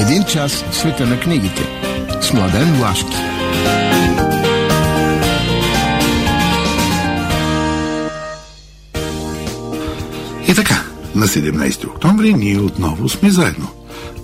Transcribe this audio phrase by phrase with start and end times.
[0.00, 1.62] Един час в света на книгите.
[2.20, 3.16] С Младен Влашки.
[10.48, 10.84] И така,
[11.14, 13.68] на 17 октомври ние отново сме заедно.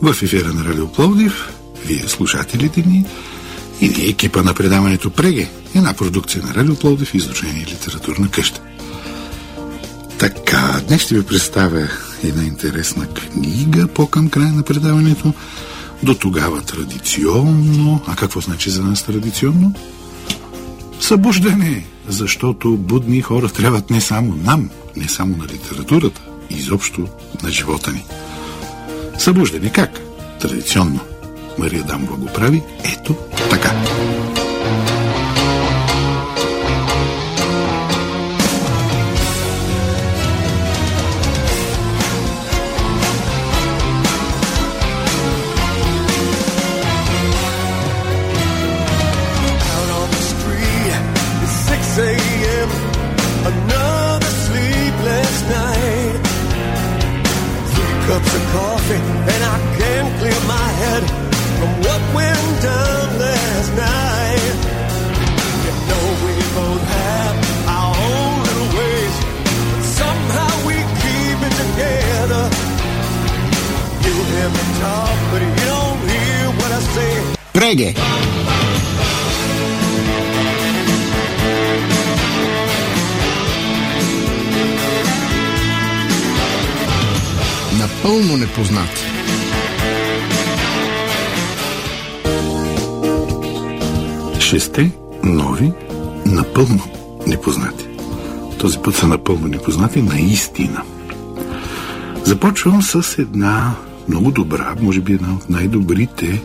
[0.02, 1.52] В ефира на Радио Пловдив,
[1.87, 3.06] вие слушателите ни
[3.80, 7.20] и екипа на предаването Преге, една продукция на Радио Пловдив и
[7.66, 8.60] Литературна къща.
[10.18, 11.88] Така, днес ще ви представя
[12.25, 15.33] една интересна книга по към края на предаването.
[16.02, 18.01] До тогава традиционно.
[18.07, 19.73] А какво значи за нас традиционно?
[21.01, 27.09] Събуждане, защото будни хора трябват не само нам, не само на литературата, изобщо
[27.43, 28.05] на живота ни.
[29.19, 30.01] Събуждане как?
[30.41, 31.01] Традиционно.
[31.59, 33.16] Мария Дамова го прави ето
[33.51, 33.73] така.
[77.66, 77.94] Преге.
[87.78, 89.03] Напълно непознати.
[94.41, 94.91] Шесте
[95.25, 95.72] нови,
[96.26, 96.82] напълно
[97.26, 97.88] непознати.
[98.59, 100.82] Този път са напълно непознати наистина.
[102.25, 103.75] Започвам с една
[104.09, 106.43] много добра, може би една от най-добрите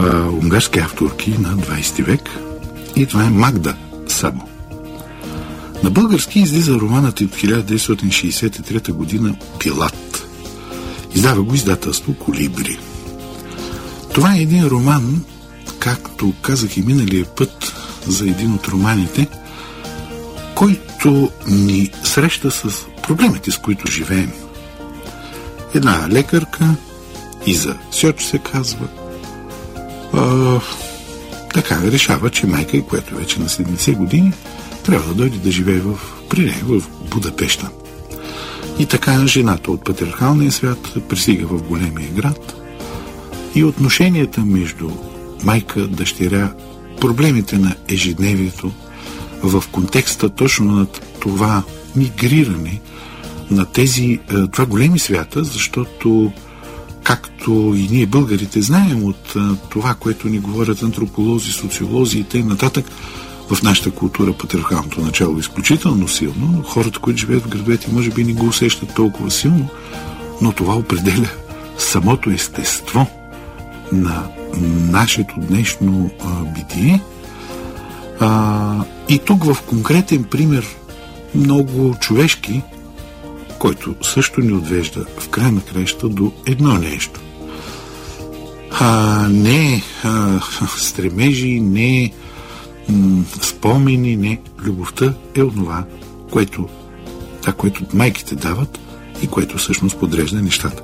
[0.00, 2.30] а, унгарски авторки на 20 век.
[2.96, 3.74] И това е Магда
[4.08, 4.44] Сабо.
[5.84, 10.26] На български излиза романът от 1963 година Пилат.
[11.14, 12.78] Издава го издателство Колибри.
[14.14, 15.24] Това е един роман,
[15.78, 17.74] както казах и миналия път
[18.06, 19.28] за един от романите,
[20.54, 24.32] който ни среща с проблемите, с които живеем.
[25.74, 26.74] Една лекарка,
[27.46, 28.88] Иза Сьоч се казва,
[31.54, 34.32] така решава, че майка, й, която вече на 70 години,
[34.84, 35.98] трябва да дойде да живее в,
[36.28, 37.70] при нея в Будапешта.
[38.78, 40.78] И така жената от патриархалния свят
[41.08, 42.54] пристига в големия град
[43.54, 44.90] и отношенията между
[45.44, 46.52] майка, дъщеря,
[47.00, 48.72] проблемите на ежедневието
[49.42, 50.86] в контекста точно на
[51.20, 51.62] това
[51.96, 52.80] мигриране
[53.50, 56.32] на тези два големи свята, защото
[57.10, 59.34] както и ние българите знаем от
[59.70, 62.56] това, което ни говорят антрополози, социолози и т.н.
[63.50, 68.10] в нашата култура патриархалното начало е изключително силно, но хората, които живеят в градовете, може
[68.10, 69.68] би не го усещат толкова силно,
[70.42, 71.28] но това определя
[71.78, 73.06] самото естество
[73.92, 74.28] на
[74.90, 76.10] нашето днешно
[76.54, 77.00] битие.
[79.08, 80.66] И тук в конкретен пример,
[81.34, 82.62] много човешки,
[83.60, 87.20] който също ни отвежда в край на краища до едно нещо.
[88.70, 90.40] А, не а,
[90.78, 92.12] стремежи, не
[92.88, 94.40] м, спомени, не.
[94.64, 95.84] Любовта е онова,
[96.30, 96.68] което,
[97.40, 98.78] това, което майките дават
[99.22, 100.82] и което всъщност подрежда нещата.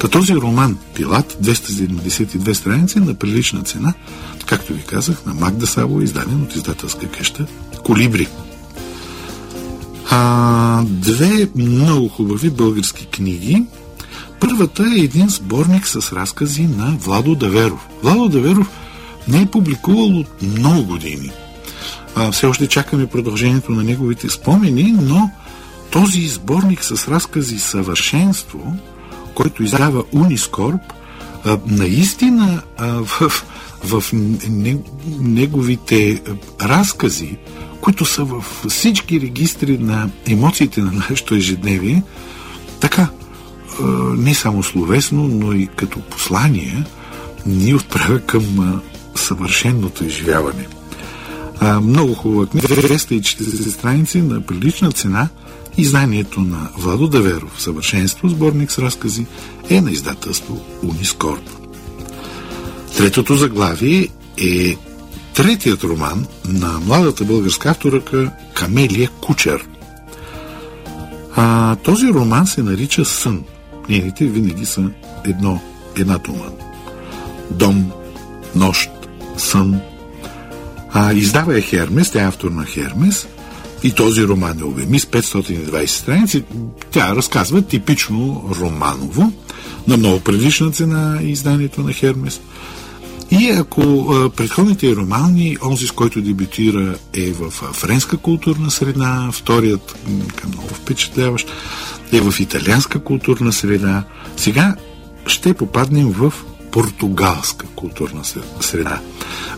[0.00, 3.94] Та този роман Пилат, 272 страници на прилична цена,
[4.46, 7.46] както ви казах, на Магда Саво, издаден от издателска къща
[7.84, 8.28] Колибри.
[10.10, 13.64] А, две много хубави български книги.
[14.40, 17.86] Първата е един сборник с разкази на Владо Даверов.
[18.02, 18.70] Владо Даверов
[19.28, 21.30] не е публикувал от много години.
[22.14, 25.30] А, все още чакаме продължението на неговите спомени, но
[25.90, 28.76] този сборник с разкази Съвършенство,
[29.34, 30.80] който издава Унискорп,
[31.44, 33.44] а, наистина а, в,
[33.84, 34.04] в
[34.48, 34.78] не-
[35.20, 36.22] неговите
[36.60, 37.36] разкази,
[37.86, 42.02] които са в всички регистри на емоциите на нашето ежедневие,
[42.80, 43.08] така,
[43.80, 43.84] а,
[44.16, 46.84] не само словесно, но и като послание,
[47.46, 48.80] ни отправя към а,
[49.18, 50.66] съвършенното изживяване.
[51.82, 55.28] Много хубава книга, 240 страници на прилична цена.
[55.78, 59.26] Изданието на Владо Даверов Съвършенство, сборник с разкази,
[59.70, 61.50] е на издателство Унискорп.
[62.96, 64.76] Третото заглавие е
[65.36, 69.66] третият роман на младата българска авторка Камелия Кучер.
[71.36, 73.44] А, този роман се нарича Сън.
[73.88, 74.90] Нейните винаги са
[75.24, 75.60] едно
[75.96, 76.44] една дума.
[77.50, 77.90] Дом,
[78.54, 78.90] нощ,
[79.36, 79.80] сън.
[80.92, 83.26] А, издава е Хермес, тя е автор на Хермес
[83.82, 86.44] и този роман е обеми с 520 страници.
[86.90, 89.32] Тя разказва типично романово,
[89.88, 92.40] на много предишна цена изданието на Хермес.
[93.30, 99.96] И ако предходните романи, онзи с който дебютира е в френска културна среда, вторият,
[100.36, 101.48] към много впечатляващ,
[102.12, 104.04] е в италианска културна среда,
[104.36, 104.76] сега
[105.26, 106.32] ще попаднем в
[106.72, 108.24] португалска културна
[108.60, 109.00] среда.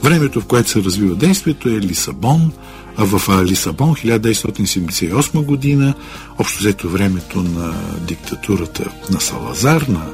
[0.03, 2.53] Времето, в което се развива действието е Лисабон,
[2.97, 5.95] а в Лисабон 1978 година,
[6.39, 10.07] общо взето времето на диктатурата на Салазар, на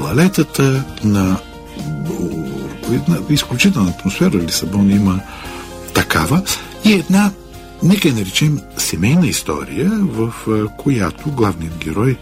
[0.00, 1.40] Лалетата, на
[2.92, 5.20] една изключителна атмосфера Лисабон има
[5.94, 6.42] такава
[6.84, 7.30] и една,
[7.82, 10.32] нека наречем, семейна история, в
[10.76, 12.16] която главният герой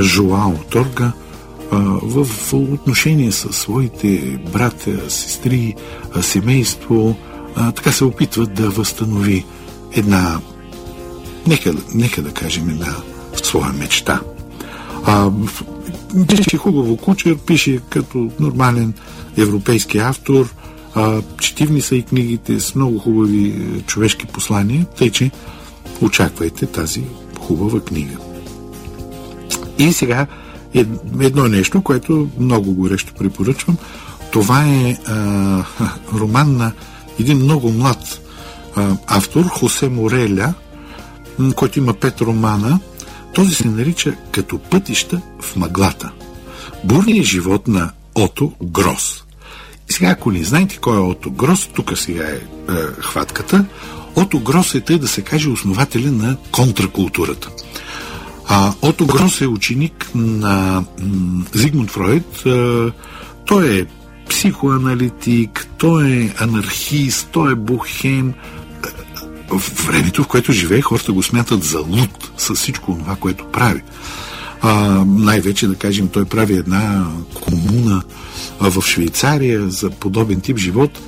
[0.00, 1.12] Жоао Торга
[2.02, 5.74] в отношение с своите братя, сестри,
[6.20, 7.16] семейство,
[7.56, 9.44] така се опитва да възстанови
[9.92, 10.40] една,
[11.46, 12.94] нека, нека да кажем, една
[13.42, 14.20] своя мечта.
[15.04, 15.30] А,
[16.28, 18.94] пише хубаво кучер, пише като нормален
[19.38, 20.54] европейски автор,
[20.94, 25.30] а, четивни са и книгите с много хубави е, човешки послания, тъй че
[26.00, 27.04] очаквайте тази
[27.40, 28.16] хубава книга.
[29.78, 30.26] И сега
[31.20, 33.76] едно нещо, което много горещо препоръчвам.
[34.32, 35.64] Това е а,
[36.14, 36.72] роман на
[37.20, 38.20] един много млад
[38.76, 40.54] а, автор, Хосе Мореля,
[41.56, 42.80] който има пет романа.
[43.34, 46.10] Този се нарича Като пътища в мъглата.
[46.84, 49.24] Бурният живот на Ото Грос.
[49.90, 52.40] Сега, ако не знаете кой е Ото Грос, тук сега е, е
[53.00, 53.64] хватката.
[54.16, 57.50] Ото Грос е тъй да се каже основателя на контракултурата.
[58.46, 62.46] А, Ото Грос е ученик на м, Зигмунд Фройд.
[62.46, 62.92] А,
[63.46, 63.86] той е
[64.28, 68.34] психоаналитик, той е анархист, той е бухем.
[69.50, 73.82] В времето, в което живее, хората го смятат за луд с всичко това, което прави.
[74.62, 78.02] А, най-вече, да кажем, той прави една комуна
[78.60, 80.98] в Швейцария за подобен тип живот.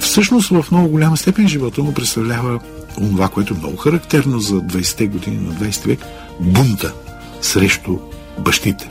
[0.00, 2.60] Всъщност, в много голяма степен живота му представлява
[2.94, 6.00] това, което е много характерно за 20-те години на 20 век
[6.40, 6.92] бунта
[7.40, 7.98] срещу
[8.38, 8.90] бащите.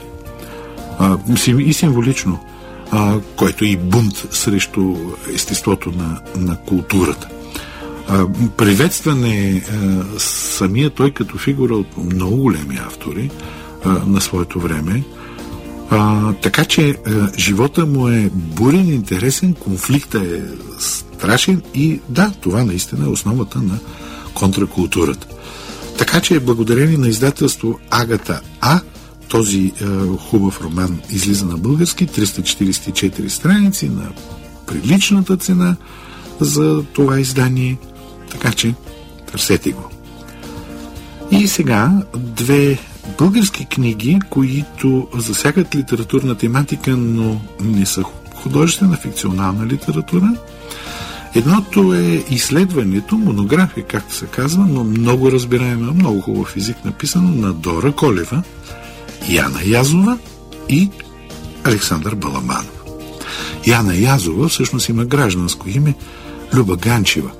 [0.98, 1.18] А,
[1.58, 2.38] и символично,
[2.90, 4.94] а, който е и бунт срещу
[5.34, 7.28] естеството на, на културата.
[8.08, 8.26] А,
[8.56, 13.30] приветстване а, самия той като фигура от много големи автори
[13.84, 15.02] а, на своето време.
[15.90, 20.40] А, така че а, живота му е бурен, интересен, конфликта е
[20.78, 23.78] страшен и да, това наистина е основата на
[24.34, 25.26] контракултурата.
[25.98, 28.80] Така че благодарение на издателство Агата А,
[29.28, 29.84] този е,
[30.18, 34.08] хубав роман излиза на български, 344 страници на
[34.66, 35.76] приличната цена
[36.40, 37.78] за това издание,
[38.30, 38.74] така че
[39.32, 39.90] търсете го.
[41.30, 42.78] И сега две
[43.18, 48.02] български книги, които засягат литературна тематика, но не са
[48.34, 50.32] художествена, фикционална литература–
[51.36, 57.52] Едното е изследването, монография, както се казва, но много разбираема, много хубав език написано на
[57.52, 58.42] Дора Колева,
[59.28, 60.18] Яна Язова
[60.68, 60.90] и
[61.64, 62.82] Александър Баламанов.
[63.66, 65.94] Яна Язова всъщност има гражданско име
[66.54, 67.30] Люба Ганчева.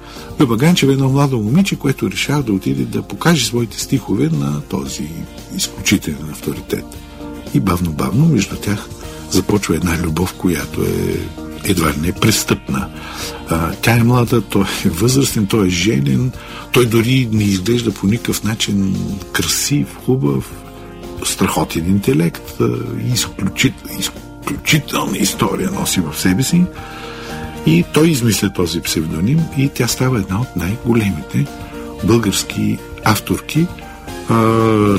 [0.40, 4.60] Люба Ганчева е едно младо момиче, което решава да отиде да покаже своите стихове на
[4.60, 5.08] този
[5.56, 6.84] изключителен авторитет.
[7.54, 8.88] И бавно-бавно между тях
[9.30, 11.18] започва една любов, която е
[11.64, 12.88] едва не престъпна.
[13.48, 16.32] А, тя е млада, той е възрастен, той е женен,
[16.72, 18.96] той дори не изглежда по никакъв начин
[19.32, 20.52] красив, хубав,
[21.24, 22.52] страхотен интелект,
[23.14, 26.64] изключит, изключителна история носи в себе си.
[27.66, 31.46] И той измисля този псевдоним и тя става една от най-големите
[32.04, 33.66] български авторки.
[34.28, 34.34] А,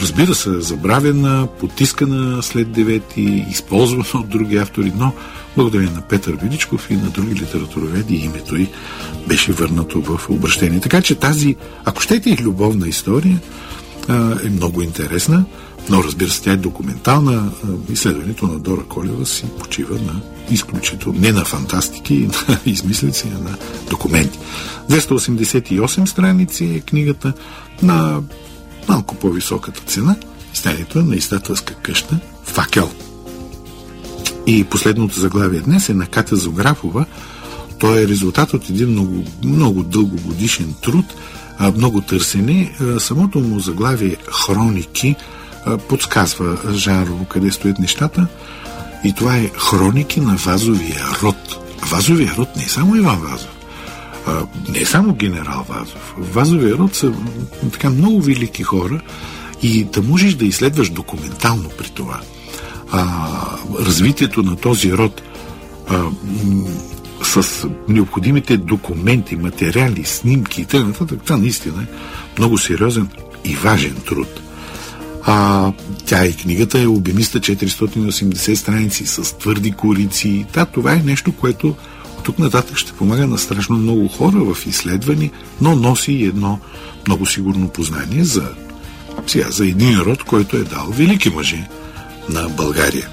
[0.01, 5.11] разбира се, забравена, потискана след девети, използвана от други автори, но
[5.55, 8.67] благодарение на Петър Величков и на други литературоведи името й
[9.27, 10.79] беше върнато в обращение.
[10.79, 11.55] Така че тази,
[11.85, 13.39] ако щете и любовна история,
[14.45, 15.45] е много интересна,
[15.89, 17.51] но разбира се, тя е документална.
[17.91, 23.57] Изследването на Дора Колева си почива на изключително, не на фантастики, на измислици, а на
[23.89, 24.39] документи.
[24.89, 27.33] 288 страници е книгата
[27.81, 28.21] на
[28.89, 30.15] малко по-високата цена.
[30.53, 32.89] Изданието е на издателска къща Факел.
[34.47, 37.05] И последното заглавие днес е на Катя Зографова.
[37.79, 41.05] Той е резултат от един много, много дългогодишен труд,
[41.75, 42.75] много търсене.
[42.99, 45.15] Самото му заглавие Хроники
[45.89, 48.27] подсказва жанрово къде стоят нещата.
[49.03, 51.57] И това е Хроники на Вазовия род.
[51.91, 53.57] Вазовия род не е само Иван Вазов,
[54.27, 56.15] а, не е само генерал Вазов.
[56.17, 57.13] Вазовия род са
[57.71, 59.01] така много велики хора
[59.61, 62.19] и да можеш да изследваш документално при това
[62.91, 63.27] а,
[63.79, 65.21] развитието на този род
[65.89, 66.03] а,
[67.23, 70.93] с необходимите документи, материали, снимки и т.н.
[70.93, 71.95] Това наистина е
[72.37, 73.07] много сериозен
[73.45, 74.46] и важен труд.
[75.29, 75.71] А,
[76.05, 80.45] тя и книгата е обемиста 480 страници с твърди корици.
[80.53, 81.75] Да, това е нещо, което
[82.23, 85.31] тук нататък ще помага на страшно много хора в изследване,
[85.61, 86.59] но носи едно
[87.07, 88.49] много сигурно познание за,
[89.27, 91.67] сега, за един род, който е дал велики мъже
[92.29, 93.09] на България.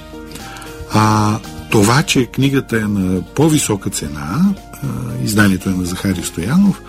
[0.92, 1.38] А
[1.70, 4.54] това, че книгата е на по-висока цена,
[5.24, 6.80] изданието е на Захари Стоянов,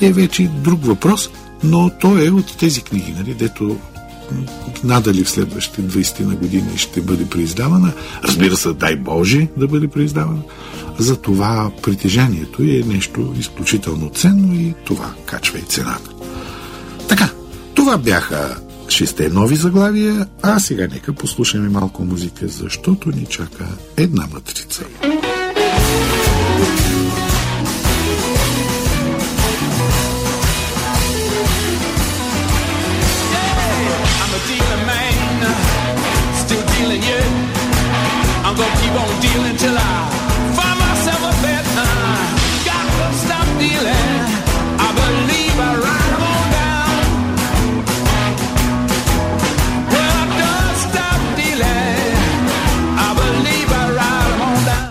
[0.00, 1.30] е вече друг въпрос,
[1.64, 3.78] но то е от тези книги, нали, дето
[4.84, 7.92] надали в следващите 20 на години ще бъде преиздавана.
[8.24, 10.42] Разбира се, дай Боже да бъде преиздавана.
[10.98, 16.10] За това притежанието е нещо изключително ценно и това качва и цената.
[17.08, 17.30] Така,
[17.74, 18.56] това бяха
[18.88, 23.66] шесте нови заглавия, а сега нека послушаме малко музика, защото ни чака
[23.96, 24.26] една
[34.48, 35.14] dealing, man.
[36.42, 38.44] Still dealing, yeah.
[38.44, 39.94] I'm gonna keep on dealing till I
[40.56, 41.90] find myself a better.
[42.68, 44.20] Gotta stop dealing.
[44.86, 46.94] I believe I ride on down.
[49.92, 52.12] Well, I don't stop dealing.
[53.06, 54.88] I believe I ride on down.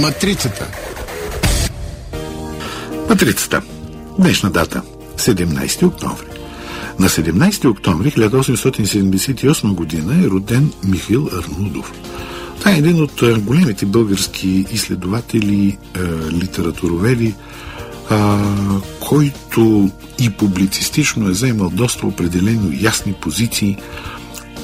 [0.00, 0.68] Матрицата.
[3.08, 3.62] Матрицата.
[4.18, 4.82] Днешна дата.
[5.16, 6.26] 17 октомври.
[6.98, 11.92] На 17 октомври 1878 година е роден Михаил Арнудов.
[12.58, 16.00] Това е един от е, големите български изследователи, е,
[16.32, 17.34] литературоведи, е,
[19.00, 23.76] който и публицистично е заемал доста определено ясни позиции,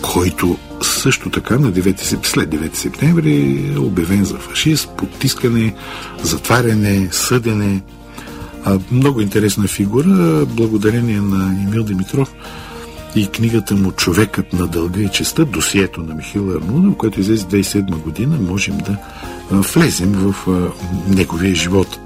[0.02, 5.75] който също така на 9, след 9 септември е обявен за фашист, потискане,
[6.23, 7.83] затваряне, съдене,
[8.64, 12.33] а, много интересна фигура, благодарение на Емил Димитров
[13.16, 17.97] и книгата му Човекът на дълга и честа, досието на Михаил Арнудов, което излезе 2007
[17.97, 18.97] година, можем да
[19.50, 20.35] влезем в
[21.09, 21.99] неговия живот.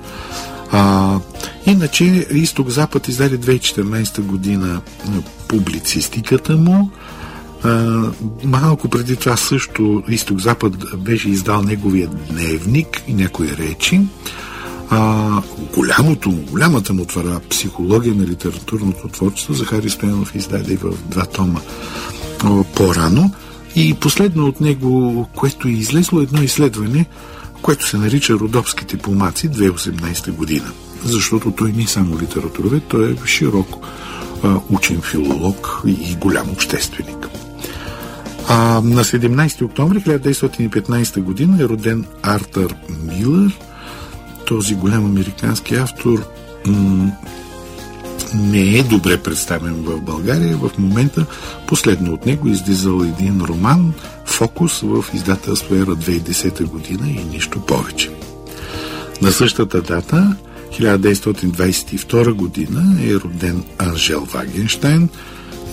[0.73, 1.19] А,
[1.67, 4.81] иначе Изток-Запад издаде 2014 година
[5.49, 6.91] публицистиката му.
[8.45, 14.01] Малко преди това също Изток-Запад беше издал неговия дневник и някои речи.
[14.91, 15.43] А,
[15.75, 21.61] голямото, голямата му твора психология на литературното творчество Захари Стоянов издаде в два тома
[22.77, 23.31] по-рано.
[23.77, 27.07] И последно от него, което е излезло едно изследване,
[27.63, 30.73] което се нарича Родопските помаци 2018 година.
[31.05, 33.69] Защото той не е само литературовед, той е широк
[34.43, 37.44] а, учен филолог и голям общественик.
[38.49, 43.59] А, на 17 октомври 1915 година е роден Артър Милър,
[44.47, 46.25] този голям американски автор
[46.67, 47.13] м-
[48.35, 50.57] не е добре представен в България.
[50.57, 51.27] В момента
[51.67, 53.93] последно от него излизал един роман
[54.25, 58.11] Фокус в издателство Ера 2010 година и нищо повече.
[59.23, 60.37] На същата дата,
[60.73, 65.09] 1922 година, е роден Анжел Вагенштайн,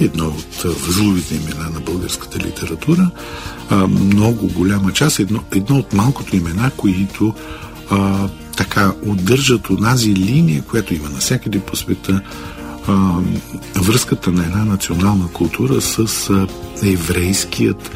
[0.02, 3.10] едно от възловите имена на българската литература.
[3.90, 7.34] много голяма част, едно, едно от малкото имена, които
[7.90, 8.28] а,
[8.58, 12.22] така удържат онази линия, която има навсякъде по света,
[12.88, 13.20] а,
[13.76, 16.48] връзката на една национална култура с а,
[16.84, 17.92] еврейският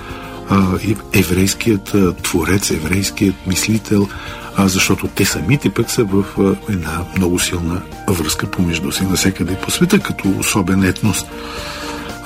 [0.50, 0.78] а,
[1.14, 4.08] еврейският а, творец, еврейският мислител,
[4.56, 9.56] а, защото те самите пък са в а, една много силна връзка помежду си навсякъде
[9.56, 11.26] по света, като особен етнос,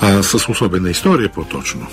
[0.00, 1.86] а, с особена история по-точно.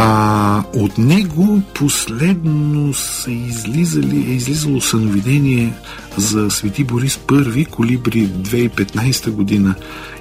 [0.00, 5.72] А, от него последно са излизали, е излизало съновидение
[6.16, 9.74] за Свети Борис I, Колибри 2015 година.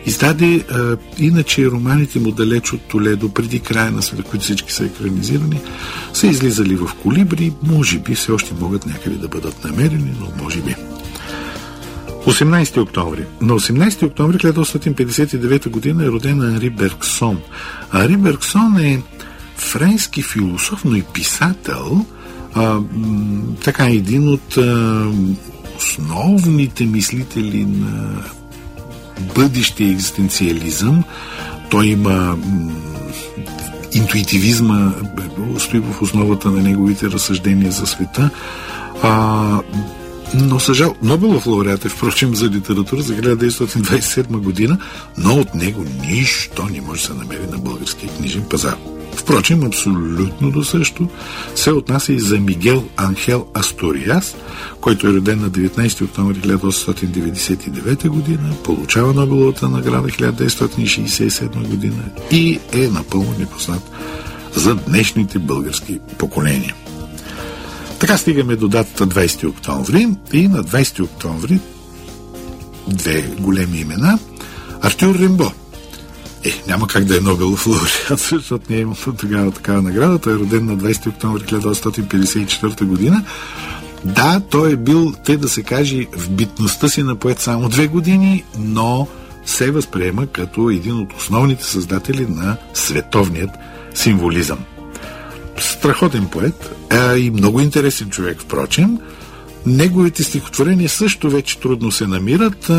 [0.05, 4.85] Издаде а, иначе романите му далеч от Толедо, преди края на света, които всички са
[4.85, 5.61] екранизирани,
[6.13, 10.61] са излизали в Колибри, може би все още могат някъде да бъдат намерени, но може
[10.61, 10.75] би.
[12.27, 13.25] 18 октомври.
[13.41, 17.39] На 18 октомври 1959 година е роден Анри Бергсон.
[17.91, 19.01] Анри Бергсон е
[19.55, 22.05] френски философ, но и писател,
[22.53, 22.79] а,
[23.63, 25.05] така един от а,
[25.77, 28.23] основните мислители на
[29.35, 31.03] бъдещия екзистенциализъм.
[31.69, 32.37] Той има
[33.93, 34.93] интуитивизма,
[35.57, 38.29] стои в основата на неговите разсъждения за света.
[39.03, 39.59] А,
[40.33, 44.77] но съжал, Нобелов лауреат е, впрочем, за литература за 1927 година,
[45.17, 48.75] но от него нищо не може да се намери на българския книжен пазар.
[49.15, 51.09] Впрочем, абсолютно до също
[51.55, 54.35] се отнася и за Мигел Анхел Асториас,
[54.81, 62.87] който е роден на 19 октомври 1899 година, получава Нобеловата награда 1967 година и е
[62.87, 63.91] напълно непознат
[64.55, 66.75] за днешните български поколения.
[67.99, 71.59] Така стигаме до датата 20 октомври и на 20 октомври
[72.87, 74.19] две големи имена
[74.81, 75.51] Артюр Римбо.
[76.45, 80.19] Е, няма как да е Нобелов лауреат, защото не е имал тогава такава награда.
[80.19, 83.23] Той е роден на 20 октомври 1954 година.
[84.05, 87.87] Да, той е бил, те да се каже, в битността си на поет само две
[87.87, 89.07] години, но
[89.45, 93.51] се възприема като един от основните създатели на световният
[93.93, 94.59] символизъм
[95.59, 98.97] страхотен поет а и много интересен човек, впрочем.
[99.65, 102.71] Неговите стихотворения също вече трудно се намират.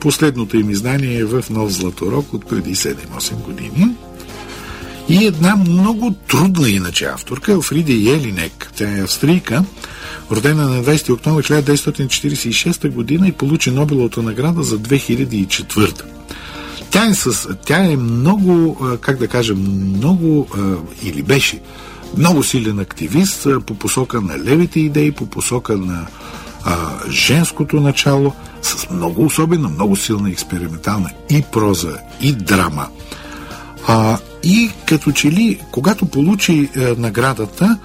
[0.00, 3.94] Последното им издание е в Нов Златорок от преди 7-8 години.
[5.08, 8.72] И една много трудна иначе авторка, Елфриде Елинек.
[8.76, 9.64] Тя е австрийка,
[10.30, 16.02] родена на 20 октомври 1946 година и получи Нобеловата награда за 2004.
[16.90, 20.48] Тя е, с, тя е много, как да кажа, много,
[21.02, 21.60] или беше
[22.16, 26.06] много силен активист по посока на левите идеи, по посока на
[26.64, 26.76] а,
[27.10, 32.88] женското начало, с много особена, много силна експериментална и проза, и драма.
[33.86, 37.78] А, и като че ли, когато получи а, наградата,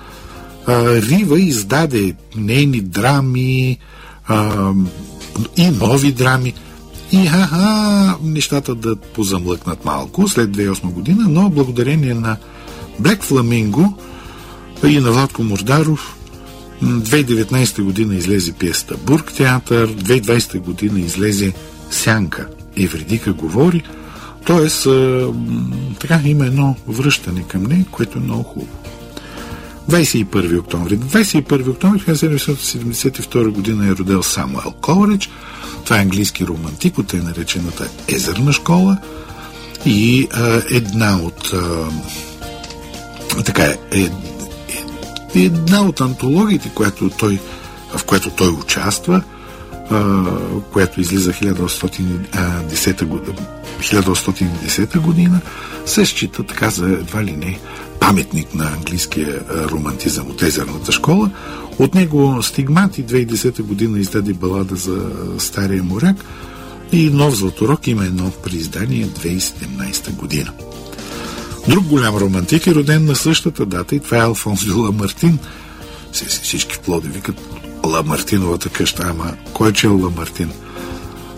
[0.68, 3.78] а, Рива издаде нейни драми
[4.28, 4.72] а,
[5.58, 6.54] и нови драми.
[7.12, 12.38] И ха нещата да позамлъкнат малко след 2008 година, но благодарение на
[13.02, 13.94] Black Flamingo
[14.84, 16.16] и на Владко Мордаров.
[16.84, 21.54] 2019 година излезе пиеста Бург театър, 2020 година излезе
[21.92, 22.48] Сянка.
[22.78, 23.84] Евредика говори.
[24.46, 24.88] Тоест,
[26.00, 28.72] така има едно връщане към нея, което е много хубаво.
[29.90, 30.98] 21 октомври.
[31.00, 35.30] 21 октомври 1772 година е родил Самуел Колрич.
[35.84, 38.98] Това е английски романтик от е наречената Езерна школа
[39.86, 44.10] и а, една от а, така е, е
[45.36, 47.40] и една от антологиите, която той,
[47.98, 49.22] в която той участва,
[50.72, 53.38] която излиза 1810 година,
[53.80, 55.40] 1810 година,
[55.86, 57.60] се счита така за едва ли не
[58.00, 61.32] паметник на английския романтизъм от езерната школа.
[61.80, 66.26] От него Стигмати 2010 година издаде балада за Стария моряк
[66.92, 70.52] и Нов Златорок има едно при издание 2017 година.
[71.70, 75.40] Друг голям романтик е роден на същата дата и това е Алфонс Дюла Мартин.
[76.12, 77.36] Всички в Плоди викат
[77.86, 80.52] Ламартиновата къща, ама кой е чел Ламартин?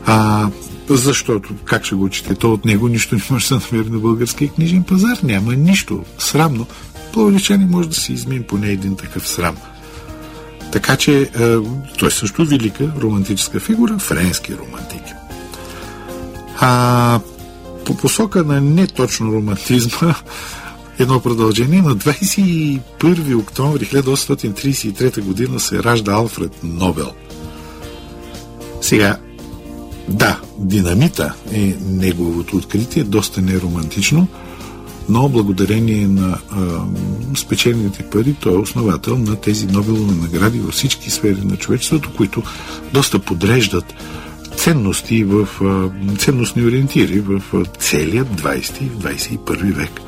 [0.06, 0.50] А,
[0.90, 2.36] защото, как ще го чете?
[2.36, 5.18] То от него нищо не може да се намери на българския книжен пазар.
[5.24, 6.04] Няма нищо.
[6.20, 6.66] Срамно.
[7.14, 9.56] Пловдичани може да си измин поне един такъв срам.
[10.72, 11.28] Така че е,
[12.00, 15.04] той също велика романтическа фигура, френски романтик.
[16.60, 17.20] А,
[17.88, 20.16] по посока на не точно романтизма,
[21.00, 21.82] едно продължение.
[21.82, 27.12] На 21 октомври 1833 година се ражда Алфред Нобел.
[28.82, 29.18] Сега,
[30.08, 34.28] да, динамита е неговото откритие, доста неромантично,
[35.10, 36.58] но благодарение на а,
[37.36, 42.44] спечелените пари той е основател на тези Нобелови награди във всички сфери на човечеството, които
[42.94, 43.94] доста подреждат
[44.58, 45.48] ценности в
[46.18, 47.42] ценностни ориентири в
[47.80, 50.02] целия 20 и 21 век.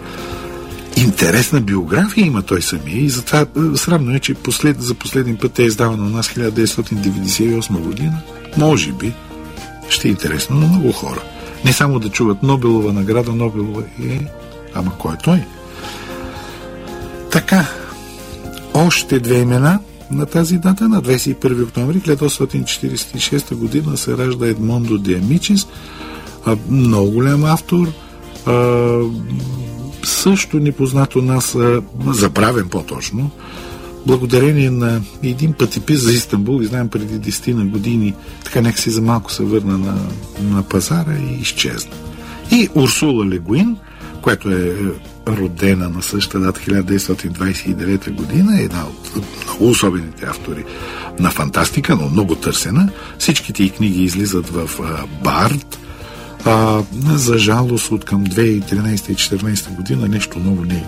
[0.98, 5.64] Интересна биография има той самия и затова срамно е, че послед, за последен път е
[5.64, 8.22] издавана у нас 1998 година.
[8.58, 9.14] Може би
[9.90, 11.22] ще е интересно на много хора.
[11.66, 14.20] Не само да чуват Нобелова награда, Нобелова е...
[14.74, 15.44] Ама кой е той?
[17.32, 17.66] Така,
[18.74, 19.80] още две имена–
[20.12, 25.68] на тази дата, на 21 октомври 1846 година, се ражда Едмондо де Амичис,
[26.70, 27.88] много голям автор,
[30.04, 31.58] също непознато нас,
[32.08, 33.32] забравен по-точно,
[34.08, 38.90] благодарение на един пътипис за Истанбул, и знаем преди 10 на години, така нека си
[38.90, 39.98] за малко се върна на,
[40.42, 41.92] на пазара и изчезна.
[42.52, 43.78] И Урсула Легуин,
[44.22, 44.76] която е
[45.38, 50.66] родена на същата дата 1929 година, е една от много особените автори
[51.20, 52.90] на фантастика, но много търсена.
[53.20, 54.70] Всичките и книги излизат в
[55.24, 55.80] Барт.
[56.46, 56.84] А,
[57.16, 60.86] за жалост от към 2013 и 2014 година нещо ново не,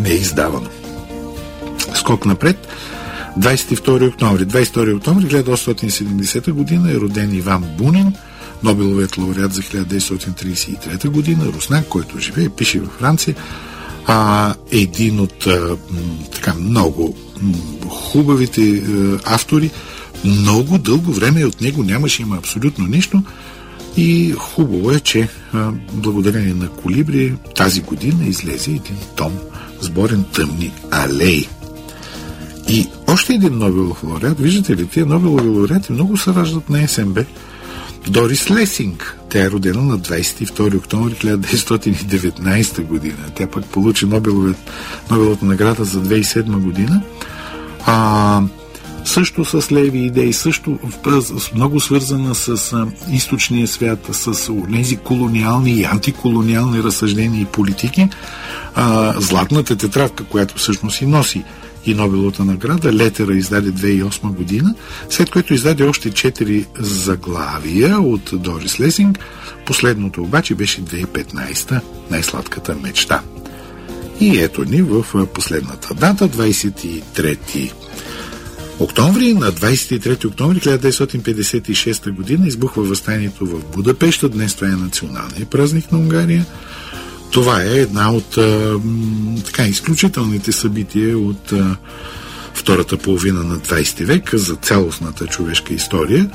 [0.00, 0.68] не е издавано.
[1.94, 2.68] Скок напред.
[3.38, 4.46] 22 октомври.
[4.46, 8.14] 22 октомври 1870 година е роден Иван Бунин–
[8.64, 13.34] Нобеловият лауреат за 1933 година, руснак, който живее, пише във Франция,
[14.06, 15.76] а, един от а,
[16.32, 17.16] така много
[17.88, 19.70] хубавите а, автори.
[20.24, 23.22] Много дълго време от него нямаше има абсолютно нищо.
[23.96, 29.32] И хубаво е, че а, благодарение на Колибри тази година излезе един том
[29.80, 31.48] сборен Тъмни алеи.
[32.68, 37.18] И още един Нобелов лауреат, виждате ли, тия Нобелови лауреати много се раждат на СМБ.
[38.08, 39.18] Дорис Лесинг.
[39.30, 43.16] Тя е родена на 22 октомври 1919 година.
[43.34, 47.02] Тя пък получи Нобеловата награда за 2007 година.
[47.86, 48.42] А,
[49.04, 50.78] също с леви идеи, също
[51.54, 58.08] много свързана с а, източния свят, с тези колониални и антиколониални разсъждения и политики.
[58.74, 61.44] А, златната тетрадка, която всъщност и носи
[61.86, 62.92] и Нобеловата награда.
[62.92, 64.74] Летера издаде 2008 година,
[65.10, 69.18] след което издаде още 4 заглавия от Дорис Лесинг.
[69.66, 73.22] Последното обаче беше 2015 най-сладката мечта.
[74.20, 77.72] И ето ни в последната дата, 23
[78.78, 79.34] октомври.
[79.34, 84.28] На 23 октомври 1956 година избухва възстанието в Будапешта.
[84.28, 86.46] Днес това е националният празник на Унгария.
[87.34, 88.80] Това е една от а,
[89.46, 91.76] така изключителните събития от а,
[92.54, 96.30] втората половина на 20 век за цялостната човешка история.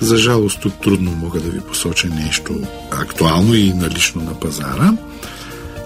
[0.00, 2.60] За жалост тук трудно мога да ви посоча нещо
[2.90, 4.92] актуално и налично на пазара.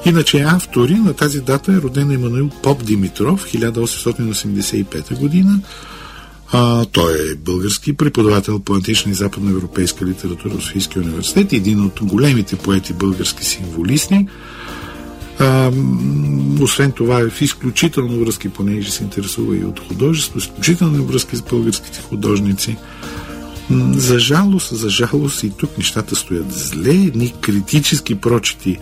[0.04, 5.60] Иначе автори на тази дата е роден Емануил Поп Димитров, 1885 година.
[6.52, 12.00] А, той е български преподавател по антична и западноевропейска литература в Софийския университет, един от
[12.02, 14.26] големите поети български символисти.
[15.38, 15.72] А,
[16.60, 21.42] освен това е в изключително връзки, понеже се интересува и от художество, изключително връзки с
[21.42, 22.76] българските художници.
[23.92, 26.90] За жалост, за жалост и тук нещата стоят зле.
[26.90, 28.78] Едни критически прочети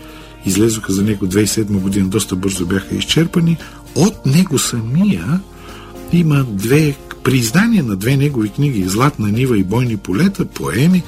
[0.46, 3.56] излезоха за него 2007 година, доста бързо бяха изчерпани.
[3.94, 5.40] От него самия
[6.12, 11.02] има две при издание на две негови книги Златна нива и бойни полета, поеми,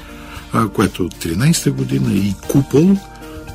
[0.74, 2.96] което е от 13-та година и Купол,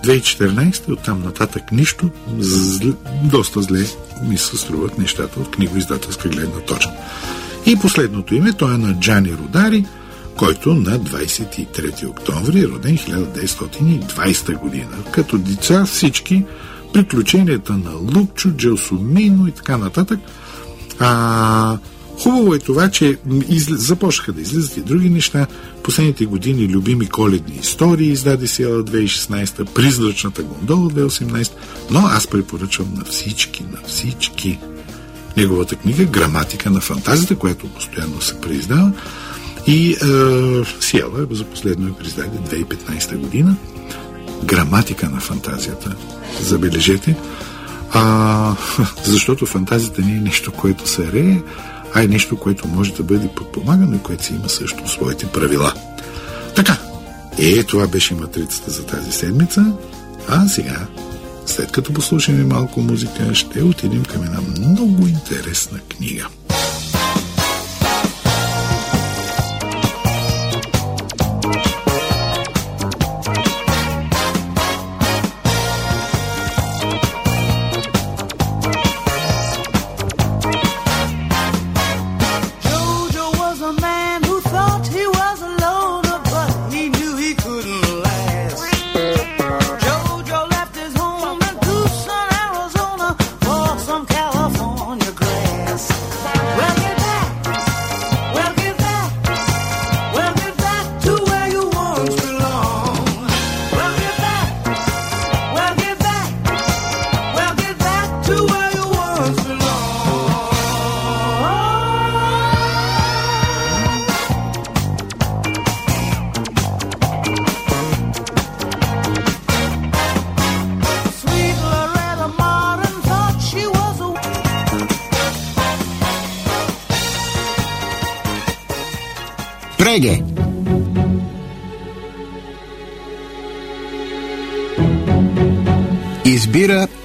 [0.06, 2.90] 2014 оттам нататък нищо, зл...
[3.24, 3.86] доста зле
[4.28, 6.92] ми се струват нещата от книгоиздателска гледна точка.
[7.66, 9.86] И последното име, то е на Джани Родари,
[10.38, 14.98] който на 23 октомври е роден 1920 година.
[15.12, 16.46] Като деца всички
[16.94, 20.20] приключенията на Лукчо, Джелсумино и така нататък.
[21.00, 21.78] А,
[22.24, 23.18] Хубаво е това, че
[23.50, 23.74] изли...
[23.78, 25.48] започнаха да излизат и други неща.
[25.84, 31.52] Последните години любими коледни истории издаде Сиела 2016, Призрачната гондола 2018,
[31.92, 34.60] но аз препоръчвам на всички, на всички
[35.38, 38.92] неговата книга Граматика на фантазията, която постоянно се преиздава.
[39.68, 39.96] И е,
[40.80, 43.56] Сиела за последно е преиздаде 2015 година.
[44.44, 45.96] Граматика на фантазията.
[46.42, 47.16] Забележете.
[47.94, 48.56] А,
[49.04, 51.42] защото фантазията не е нещо, което се рее,
[51.94, 55.74] а е нещо, което може да бъде подпомагано и което си има също своите правила.
[56.56, 56.78] Така,
[57.38, 59.74] е, това беше матрицата за тази седмица,
[60.28, 60.88] а сега,
[61.46, 66.28] след като послушаме малко музика, ще отидем към една много интересна книга.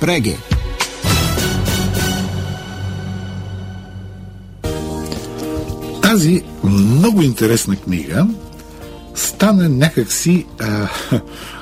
[0.01, 0.37] Преге.
[6.03, 8.27] Тази много интересна книга
[9.15, 10.89] стана някакси, а,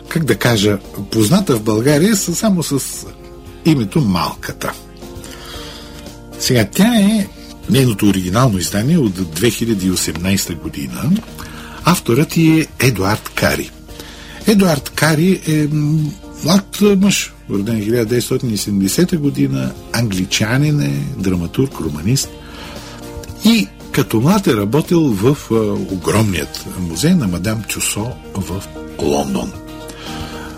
[0.09, 0.79] как да кажа,
[1.11, 3.07] позната в България само с
[3.65, 4.73] името Малката.
[6.39, 7.27] Сега, тя е
[7.71, 11.11] нейното оригинално издание от 2018 година.
[11.85, 13.71] Авторът е Едуард Кари.
[14.47, 15.69] Едуард Кари е
[16.45, 22.29] млад мъж, роден 1970 година, англичанин е, драматург, романист.
[23.45, 25.55] И като млад е работил в а,
[25.95, 28.63] огромният музей на мадам Тюсо в
[29.03, 29.53] Лондон.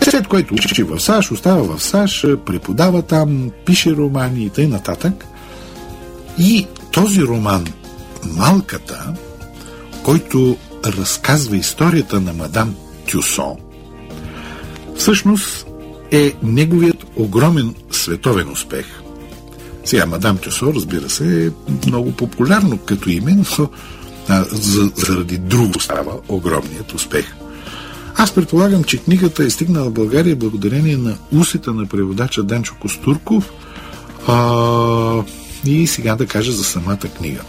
[0.09, 5.13] След което учи в САЩ, остава в САЩ, преподава там, пише романи и т.н.
[6.39, 7.65] И този роман
[8.23, 9.13] Малката,
[10.03, 12.75] който разказва историята на мадам
[13.07, 13.57] Тюсо,
[14.97, 15.66] всъщност
[16.11, 18.85] е неговият огромен световен успех.
[19.85, 21.49] Сега, мадам Тюсо, разбира се, е
[21.87, 23.69] много популярно като име, но
[24.27, 27.35] а, за, заради друго става огромният успех.
[28.15, 33.51] Аз предполагам, че книгата е стигнала в България благодарение на усета на преводача Денчо Костурков
[34.27, 35.23] а,
[35.65, 37.41] и сега да кажа за самата книга.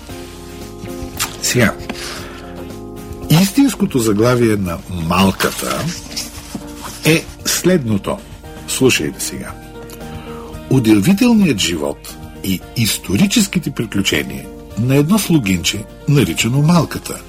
[1.42, 1.75] Сега,
[3.31, 5.85] истинското заглавие на Малката
[7.05, 8.18] е следното.
[8.68, 9.52] Слушайте сега.
[10.70, 14.46] Удивителният живот и историческите приключения
[14.78, 17.20] на едно слугинче, наричано Малката,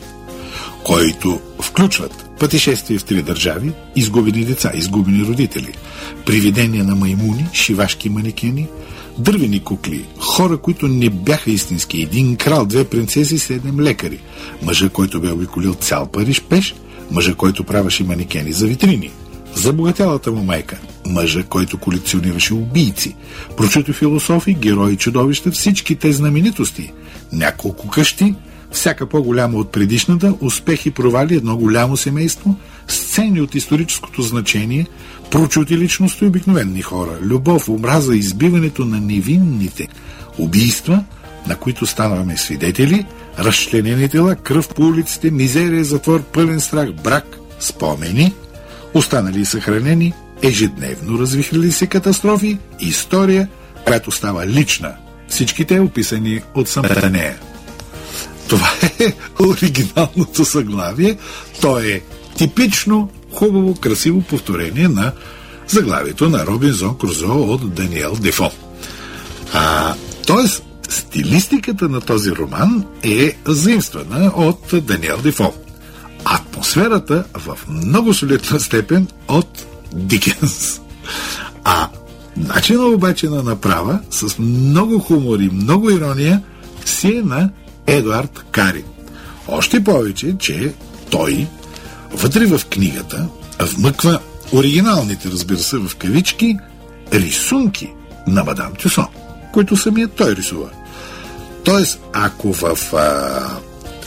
[0.84, 5.74] които включват пътешествие в три държави, изгубени деца, изгубени родители,
[6.26, 8.68] привидения на маймуни, шивашки манекени,
[9.18, 14.20] дървени кукли, хора, които не бяха истински, един крал, две принцеси, седем лекари,
[14.64, 16.76] мъжа, който бе обиколил цял Париж пеш,
[17.12, 19.12] мъжа, който правеше манекени за витрини–
[19.56, 23.16] Забогатялата му майка, мъжа, който колекционираше убийци,
[23.58, 26.94] прочуто философи, герои, чудовища, всички те знаменитости,
[27.32, 28.36] няколко къщи,
[28.72, 32.56] всяка по-голяма от предишната, успехи, провали, едно голямо семейство,
[32.88, 34.88] сцени от историческото значение,
[35.32, 39.88] прочути личности обикновени хора, любов, омраза, избиването на невинните,
[40.38, 41.04] убийства,
[41.48, 43.06] на които ставаме свидетели,
[43.40, 48.34] разчленени тела, кръв по улиците, мизерия, затвор, пълен страх, брак, спомени–
[48.94, 53.48] останали съхранени, ежедневно развихрили се катастрофи, история,
[53.86, 54.94] която става лична.
[55.28, 57.38] Всички те описани от самата нея.
[58.50, 61.18] Това е оригиналното съглавие.
[61.62, 62.02] То е
[62.38, 65.12] типично, хубаво, красиво повторение на
[65.68, 68.52] заглавието на Робинзон Крузо от Даниел Дефо.
[69.54, 69.94] А,
[70.28, 75.54] тоест, стилистиката на този роман е заимствана от Даниел Дефо
[76.30, 80.82] атмосферата в много солидна степен от Дикенс.
[81.64, 81.88] А
[82.38, 86.44] начина обаче на направа с много хумор и много ирония
[86.86, 87.50] си е на
[87.88, 88.84] Едуард Кари.
[89.48, 90.74] Още повече, че
[91.10, 91.48] той
[92.14, 93.28] вътре в книгата
[93.60, 94.20] вмъква
[94.54, 96.58] оригиналните, разбира се, в кавички,
[97.14, 97.94] рисунки
[98.28, 99.08] на мадам Тюсон,
[99.54, 100.70] които самият той рисува.
[101.64, 103.60] Тоест, ако в а,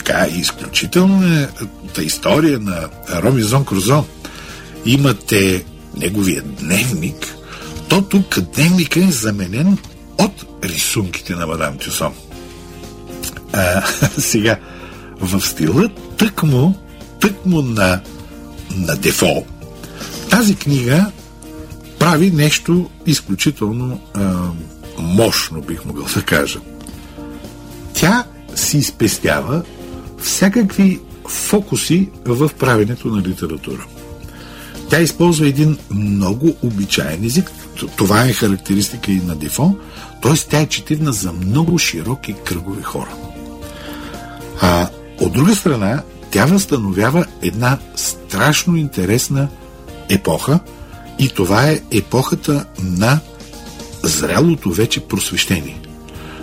[0.03, 4.05] така изключителната история на Робинзон Крузо
[4.85, 5.65] имате
[5.97, 7.35] неговия дневник,
[7.87, 9.77] то тук дневника е заменен
[10.17, 12.13] от рисунките на мадам Тюсон.
[13.53, 13.81] А,
[14.17, 14.57] сега,
[15.19, 16.75] в стила тъкмо,
[17.19, 18.01] тъкмо на,
[18.75, 19.45] на дефол.
[20.29, 21.11] Тази книга
[21.99, 24.33] прави нещо изключително а,
[24.99, 26.59] мощно, бих могъл да кажа.
[27.93, 28.23] Тя
[28.55, 29.63] си спестява
[30.23, 33.85] всякакви фокуси в правенето на литература.
[34.89, 37.51] Тя използва един много обичайен език.
[37.95, 39.75] Това е характеристика и на Дефо,
[40.21, 40.33] т.е.
[40.49, 43.13] тя е четивна за много широки кръгови хора.
[44.61, 44.89] А
[45.21, 49.47] от друга страна, тя възстановява една страшно интересна
[50.09, 50.59] епоха
[51.19, 53.19] и това е епохата на
[54.03, 55.81] зрялото вече просвещение.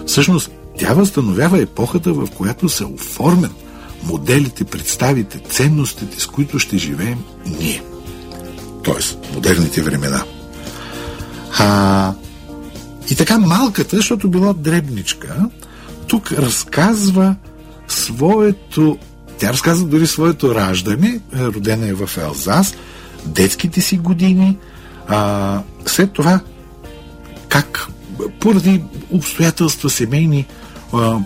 [0.07, 3.53] Всъщност, тя възстановява епохата, в която се оформят
[4.03, 7.83] моделите, представите, ценностите, с които ще живеем ние.
[8.85, 10.25] Тоест, модерните времена.
[11.59, 12.13] А,
[13.11, 15.49] и така малката, защото била дребничка,
[16.07, 17.37] тук разказва
[17.89, 18.99] своето,
[19.39, 22.75] тя разказва дори своето раждане, родена е в Елзас,
[23.27, 24.59] детските си години,
[25.09, 26.41] а, след това
[27.49, 27.89] как
[28.41, 30.47] поради обстоятелства семейни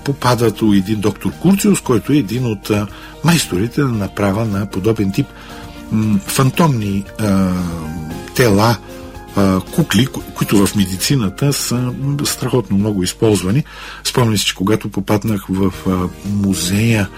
[0.05, 2.71] попадат у един доктор Курциус, който е един от
[3.25, 5.27] майсторите на направа на подобен тип
[6.27, 7.05] фантомни
[8.35, 8.77] тела
[9.75, 11.93] кукли, които в медицината са
[12.25, 13.65] страхотно много използвани.
[14.05, 15.73] Спомням си, че когато попаднах в
[16.27, 17.09] музея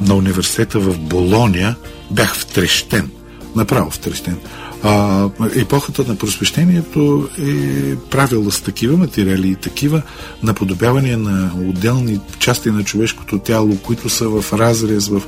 [0.00, 1.76] на университета в Болония,
[2.10, 3.10] бях втрещен.
[3.56, 4.38] Направо втрещен.
[4.82, 10.02] А, епохата на просвещението е правила с такива материали и такива
[10.42, 15.22] наподобявания на отделни части на човешкото тяло, които са в разрез, в,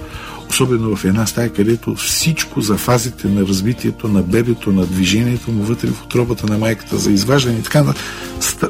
[0.51, 5.63] особено в една стая, където всичко за фазите на развитието на бебето, на движението му
[5.63, 7.85] вътре в отробата на майката, за изваждане и така,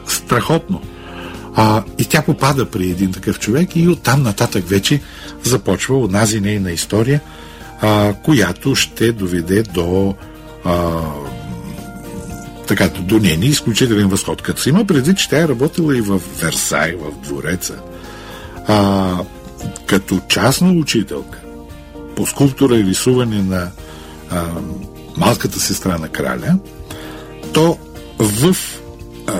[0.06, 0.80] страхотно.
[1.54, 5.00] А, и тя попада при един такъв човек и оттам нататък вече
[5.44, 7.20] започва онази нейна история,
[7.80, 10.14] а, която ще доведе до
[10.64, 11.02] а,
[12.66, 14.42] така, до нейни изключителен възход.
[14.42, 17.74] Като се има предвид, че тя е работила и в Версай, в двореца,
[18.66, 19.16] а,
[19.86, 21.40] като частна учителка
[22.16, 23.70] по скулптура и рисуване на
[24.30, 24.44] а,
[25.16, 26.58] малката сестра на краля,
[27.52, 27.78] то
[28.18, 28.56] в
[29.26, 29.38] а,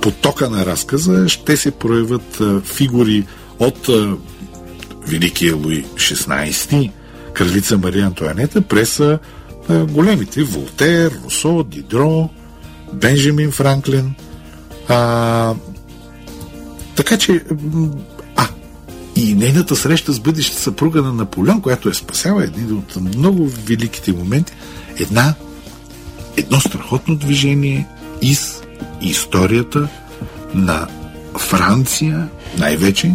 [0.00, 3.26] потока на разказа ще се проявят а, фигури
[3.58, 4.16] от а,
[5.06, 6.90] Великия Луи XVI,
[7.32, 9.00] кралица Мария Антуанета, през
[9.68, 12.28] големите Волтер, Русо, Дидро,
[12.92, 14.14] Бенджамин Франклин.
[14.88, 15.54] А,
[16.96, 17.44] така че,
[18.36, 18.48] а,
[19.16, 24.12] и нейната среща с бъдеща съпруга на Наполеон, която е спасява един от много великите
[24.12, 24.52] моменти,
[25.00, 25.34] една,
[26.36, 27.86] едно страхотно движение
[28.22, 28.62] из
[29.00, 29.88] историята
[30.54, 30.88] на
[31.38, 33.14] Франция, най-вече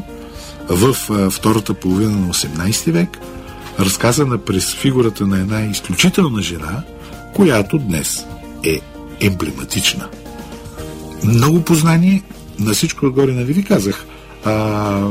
[0.69, 0.95] в
[1.31, 3.17] втората половина на 18 век–
[3.79, 6.84] разказана през фигурата на една изключителна жена,
[7.34, 8.25] която днес
[8.63, 8.79] е
[9.21, 10.07] емблематична.
[11.23, 12.23] Много познание,
[12.60, 14.05] на всичко отгоре, нали ви казах,
[14.45, 15.07] а,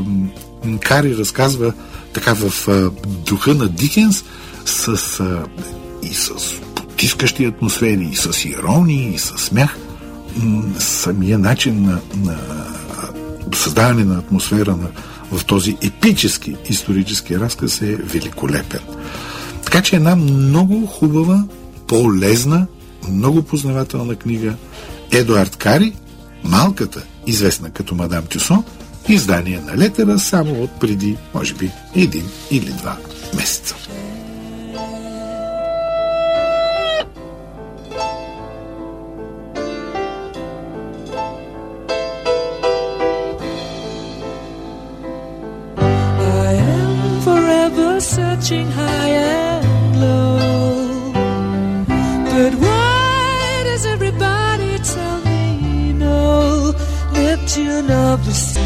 [0.80, 1.72] Кари разказва
[2.12, 4.24] така в а, духа на Дикенс
[4.64, 4.88] с,
[5.20, 5.44] а,
[6.02, 6.30] и с
[6.74, 9.76] потискащи атмосфери, и с иронии, и с смях.
[10.78, 12.36] Самия начин на, на
[13.54, 14.88] създаване на атмосфера на
[15.32, 18.80] в този епически исторически разказ е великолепен.
[19.64, 21.44] Така че една много хубава,
[21.86, 22.66] полезна,
[23.08, 24.54] много познавателна книга
[25.12, 25.92] Едуард Кари,
[26.44, 28.64] малката, известна като Мадам Тюсон,
[29.08, 32.96] издание на летера само от преди, може би, един или два
[33.36, 33.74] месеца.
[48.50, 51.12] Searching high and low.
[52.32, 56.74] But why does everybody tell me no?
[57.12, 58.60] Neptune of the sea.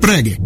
[0.00, 0.36] Preghe.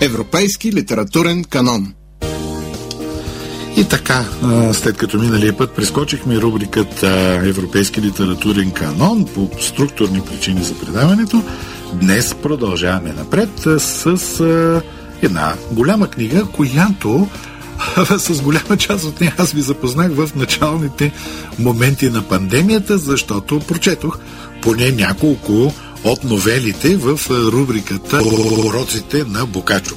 [0.00, 1.94] Европейски литературен канон
[3.80, 4.24] И така,
[4.72, 11.42] след като миналия път прескочихме рубриката Европейски литературен канон по структурни причини за предаването,
[11.92, 14.82] днес продължаваме напред с
[15.22, 17.28] една голяма книга, която
[18.18, 21.12] с голяма част от нея аз ви запознах в началните
[21.58, 24.18] моменти на пандемията, защото прочетох
[24.62, 28.22] поне няколко от новелите в рубриката
[28.66, 29.94] Уроците на Бокачо.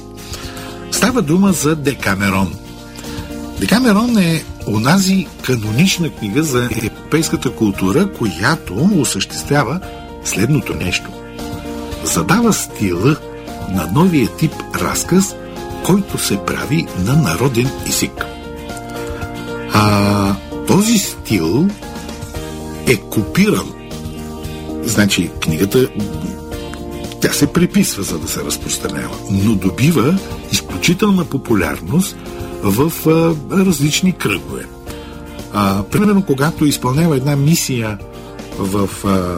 [0.90, 2.54] Става дума за Декамерон.
[3.64, 9.80] Декамерон е онази канонична книга за европейската култура, която осъществява
[10.24, 11.10] следното нещо.
[12.04, 13.16] Задава стила
[13.70, 15.34] на новия тип разказ,
[15.84, 18.24] който се прави на народен език.
[19.72, 20.34] А
[20.66, 21.68] този стил
[22.86, 23.72] е копиран.
[24.82, 25.88] Значи, книгата
[27.20, 30.18] тя се приписва, за да се разпространява, но добива
[30.52, 32.16] изключителна популярност
[32.64, 34.66] в а, различни кръгове.
[35.52, 37.98] А, примерно, когато изпълнява една мисия
[38.58, 39.36] в а,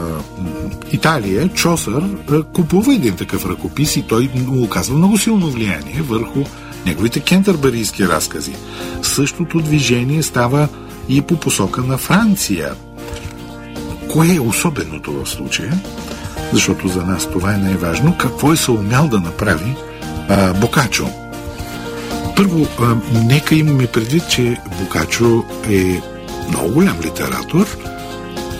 [0.91, 6.43] Италия, Чосър а, купува един такъв ръкопис и той му оказва много силно влияние върху
[6.85, 8.53] неговите кентърбарийски разкази.
[9.01, 10.67] Същото движение става
[11.09, 12.73] и по посока на Франция.
[14.11, 15.81] Кое е особеното в случая?
[16.53, 18.17] Защото за нас това е най-важно.
[18.17, 19.75] Какво е се умял да направи
[20.29, 21.26] а, Бокачо?
[22.37, 22.67] Първо,
[23.13, 26.01] нека имаме предвид, че Бокачо е
[26.49, 27.77] много голям литератор.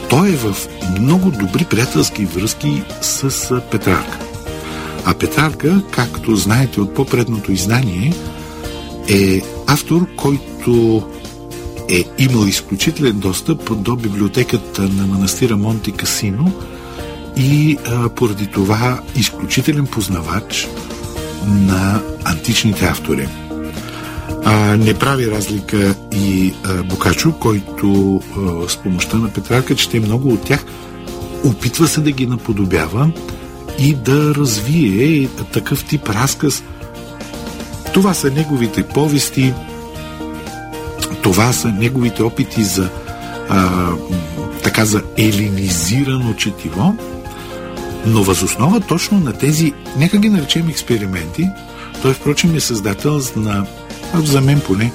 [0.09, 0.55] Той е в
[0.99, 4.19] много добри приятелски връзки с Петрарка.
[5.05, 8.13] А Петрарка, както знаете от по-предното издание,
[9.09, 11.03] е автор, който
[11.89, 16.53] е имал изключителен достъп до библиотеката на манастира Монти Касино
[17.35, 20.67] и а, поради това изключителен познавач
[21.47, 23.27] на античните автори.
[24.49, 30.29] А, не прави разлика и а, Бокачо, който а, с помощта на Петрарка чете много
[30.29, 30.65] от тях,
[31.45, 33.11] опитва се да ги наподобява
[33.79, 36.63] и да развие такъв тип разказ.
[37.93, 39.53] Това са неговите повести,
[41.21, 42.89] това са неговите опити за
[43.49, 43.89] а,
[44.63, 46.95] така за елинизирано четиво,
[48.05, 51.49] но възоснова точно на тези, нека ги наречем експерименти,
[52.01, 53.65] той впрочем е създател на,
[54.15, 54.91] за мен поне,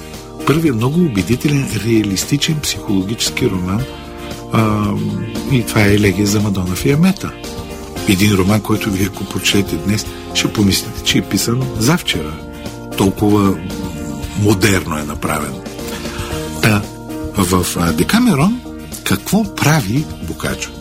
[0.47, 3.81] първият много убедителен, реалистичен психологически роман
[4.53, 4.91] а,
[5.51, 7.31] и това е Елегия за Мадона Фиамета.
[8.09, 12.33] Един роман, който вие ако прочете днес, ще помислите, че е писан завчера.
[12.97, 13.57] Толкова
[14.41, 15.53] модерно е направен.
[16.61, 16.81] Та,
[17.37, 18.61] в Декамерон
[19.03, 20.71] какво прави Букачо?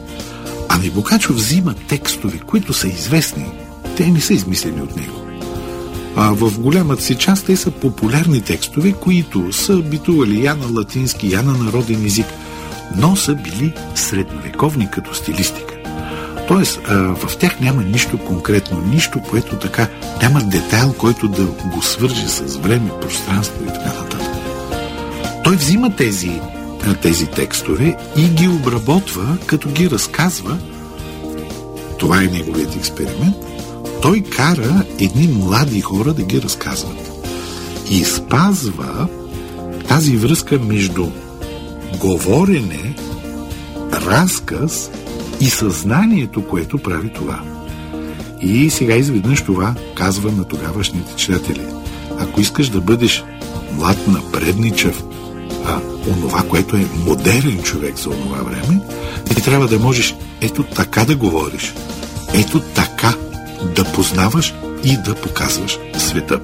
[0.69, 3.47] Ами Бокачо взима текстове, които са известни.
[3.97, 5.22] Те не са измислени от него.
[6.17, 11.33] А в голямата си част те са популярни текстове, които са битували я на латински,
[11.33, 12.27] я на народен език,
[12.97, 15.75] но са били средновековни като стилистика.
[16.49, 19.89] Тоест, в тях няма нищо конкретно, нищо, което така
[20.23, 24.21] няма детайл, който да го свържи с време, пространство и така нататък.
[25.45, 26.41] Той взима тези
[27.03, 30.59] тези текстове и ги обработва, като ги разказва.
[31.99, 33.37] Това е неговият експеримент.
[34.03, 37.27] Той кара едни млади хора да ги разказват.
[37.91, 39.09] И спазва
[39.89, 41.07] тази връзка между
[42.01, 42.95] говорене,
[43.93, 44.91] разказ
[45.41, 47.43] и съзнанието, което прави това.
[48.41, 51.67] И сега изведнъж това казва на тогавашните читатели.
[52.19, 53.25] Ако искаш да бъдеш
[53.73, 55.05] млад, напредничав,
[55.67, 55.81] а,
[56.17, 58.81] онова, което е модерен човек за онова време,
[59.35, 61.75] ти трябва да можеш ето така да говориш,
[62.35, 63.15] ето така
[63.77, 64.55] да познаваш
[64.85, 66.41] и да показваш света.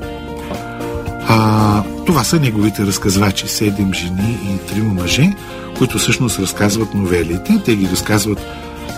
[1.29, 5.33] А, това са неговите разказвачи, седем жени и трима мъже,
[5.79, 7.62] които всъщност разказват новелите.
[7.64, 8.41] Те ги разказват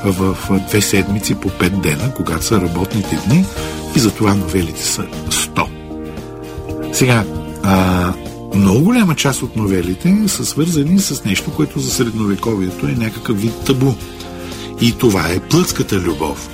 [0.04, 0.36] в
[0.68, 3.44] две седмици по пет дена, когато са работните дни
[3.96, 5.66] и затова новелите са 100.
[6.92, 7.24] Сега,
[7.62, 8.12] а,
[8.54, 13.52] много голяма част от новелите са свързани с нещо, което за средновековието е някакъв вид
[13.66, 13.92] табу.
[14.80, 16.48] И това е плътската любов.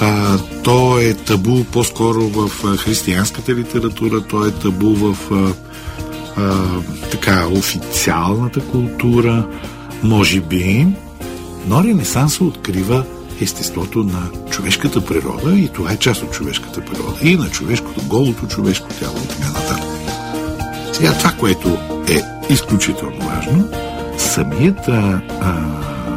[0.00, 5.52] А, то е табу по-скоро в християнската литература, то е табу в а,
[6.36, 6.54] а,
[7.10, 9.46] така официалната култура,
[10.02, 10.86] може би,
[11.66, 13.04] но Ренесанса открива
[13.40, 18.46] естеството на човешката природа и това е част от човешката природа и на човешкото, голото
[18.46, 19.88] човешко тяло и така нататък.
[20.92, 21.78] Сега това, което
[22.08, 22.22] е
[22.52, 23.68] изключително важно,
[24.18, 25.20] самият, а,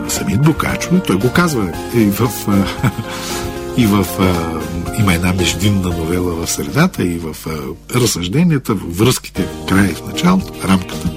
[0.09, 2.65] самият Бокачо, той го казва и в, а,
[3.77, 4.59] и в а,
[4.99, 9.93] има една междинна новела в средата и в а, разсъжденията, в връзките в края и
[9.93, 11.11] в началото, рамката.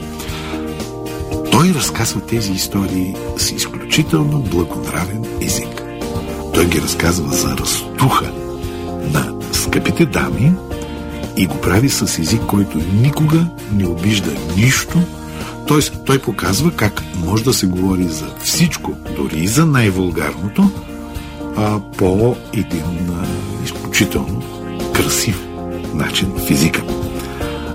[1.51, 5.83] Той разказва тези истории с изключително благонравен език.
[6.55, 8.33] Той ги разказва за разтуха
[9.13, 10.53] на скъпите дами,
[11.37, 14.99] и го прави с език, който никога не обижда нищо.
[15.69, 16.05] Т.е.
[16.07, 20.71] той показва как може да се говори за всичко, дори и за най-вулгарното,
[21.57, 23.27] а, по един а,
[23.65, 24.43] изключително
[24.95, 25.47] красив
[25.95, 26.83] начин в езика.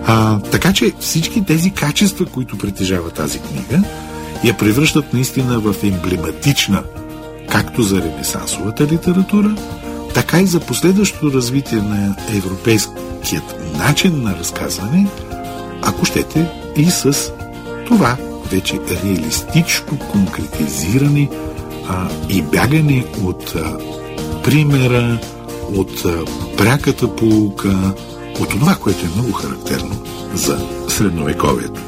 [0.06, 3.84] А, така че всички тези качества, които притежава тази книга,
[4.44, 6.84] я превръщат наистина в емблематична
[7.52, 9.56] както за ренесансовата литература,
[10.14, 15.08] така и за последващото развитие на европейският начин на разказване,
[15.82, 17.32] ако щете и с
[17.88, 18.18] това
[18.52, 21.30] вече реалистично конкретизиране
[21.92, 23.78] а, и бягане от а,
[24.44, 25.20] примера,
[25.76, 26.26] от а,
[26.58, 27.94] пряката полука,
[28.40, 31.82] от това, което е много характерно за средновековието.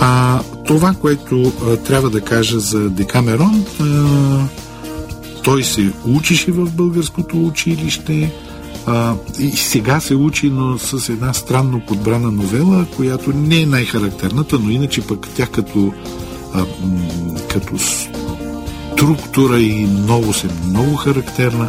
[0.00, 3.84] А това, което а, трябва да кажа за Декамерон, а,
[5.44, 8.32] той се учише в българското училище
[8.86, 14.58] а, и сега се учи, но с една странно подбрана новела, която не е най-характерната,
[14.58, 15.92] но иначе пък тя като,
[16.54, 16.64] а,
[17.48, 17.78] като
[18.94, 21.68] структура и много се много характерна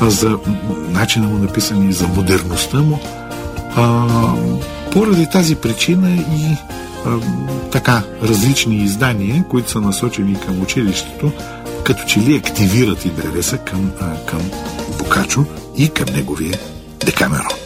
[0.00, 0.38] а за
[0.88, 3.00] начина му написан и за модерността му.
[3.76, 4.06] А,
[4.92, 6.56] поради тази причина и
[7.06, 7.18] а,
[7.70, 11.32] така различни издания, които са насочени към училището,
[11.84, 13.90] като че ли активират интереса към,
[14.26, 14.40] към
[14.98, 15.44] Бокачо
[15.76, 16.58] и към неговия
[17.04, 17.63] Декамерон.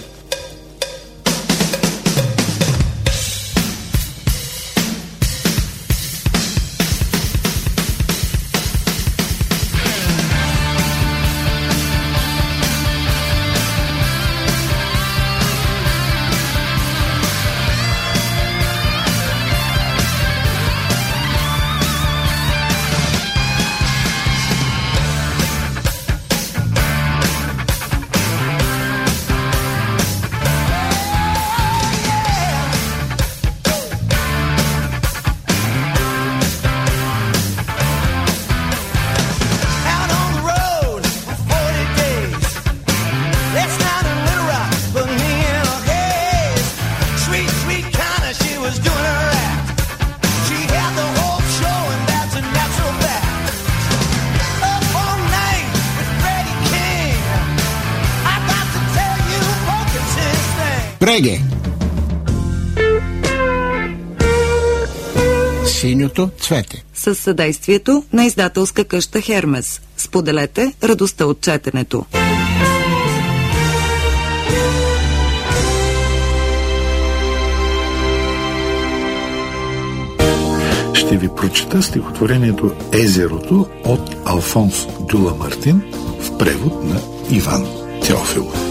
[65.67, 66.85] Синьото цвете.
[66.95, 69.81] С съдействието на издателска къща Хермес.
[69.97, 72.05] Споделете радостта от четенето.
[80.95, 85.83] Ще ви прочета стихотворението Езерото от Алфонс Дюла Мартин
[86.21, 87.01] в превод на
[87.31, 87.67] Иван
[88.03, 88.68] Теофилов.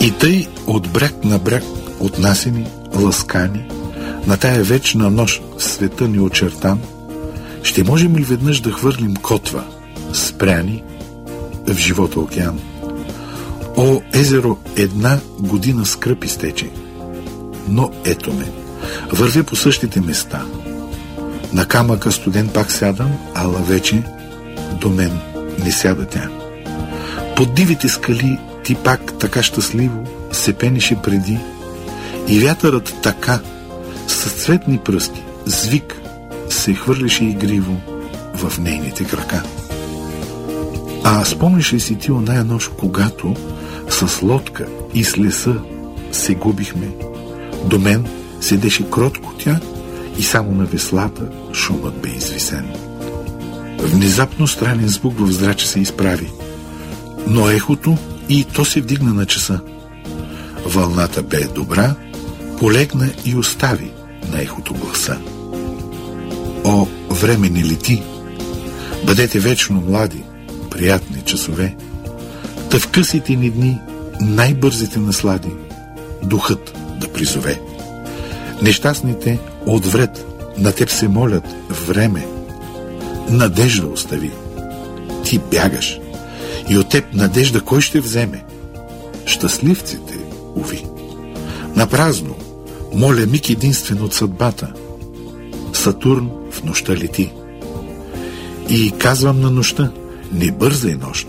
[0.00, 1.64] И тъй от бряг на бряг
[2.00, 3.64] отнасени, ласкани,
[4.26, 6.80] на тая вечна нощ в света ни очертан,
[7.62, 9.64] ще можем ли веднъж да хвърлим котва,
[10.12, 10.82] спряни
[11.66, 12.60] в живота океан?
[13.76, 16.70] О, езеро, една година скръп изтече.
[17.68, 18.48] Но ето ме,
[19.12, 20.42] вървя по същите места.
[21.52, 24.02] На камъка студен пак сядам, ала вече
[24.80, 25.18] до мен
[25.64, 26.28] не сяда тя.
[27.36, 31.38] Под дивите скали ти пак така щастливо се пенеше преди
[32.28, 33.40] и вятърът така
[34.06, 36.00] с цветни пръсти, звик,
[36.48, 37.76] се хвърляше игриво
[38.34, 39.42] в нейните крака.
[41.04, 43.36] А спомниш ли си ти оная нощ, когато
[43.88, 45.54] с лодка и с леса
[46.12, 46.88] се губихме?
[47.64, 48.06] До мен
[48.40, 49.60] седеше кротко тя
[50.18, 52.66] и само на веслата шумът бе извисен.
[53.78, 56.30] Внезапно странен звук в зраче се изправи,
[57.26, 57.96] но ехото
[58.30, 59.60] и то се вдигна на часа.
[60.66, 61.94] Вълната бе добра,
[62.58, 63.90] полегна и остави
[64.32, 65.18] на ехото гласа.
[66.64, 68.02] О, време не лети!
[69.06, 70.22] Бъдете вечно млади,
[70.70, 71.76] приятни часове.
[72.70, 73.78] Та в късите ни дни
[74.20, 75.50] най-бързите наслади
[76.22, 77.60] духът да призове.
[78.62, 80.26] Нещастните отвред
[80.58, 82.26] на теб се молят време.
[83.28, 84.30] Надежда остави.
[85.24, 86.00] Ти бягаш.
[86.70, 88.44] И от теб надежда кой ще вземе?
[89.26, 90.18] Щастливците,
[90.54, 90.84] уви.
[91.76, 92.34] Напразно,
[92.94, 94.72] моля миг единствен от съдбата.
[95.72, 97.32] Сатурн в нощта лети.
[98.68, 99.92] И казвам на нощта,
[100.32, 101.28] не бързай нощ.